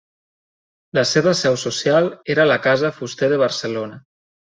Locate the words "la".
0.97-1.01, 2.53-2.57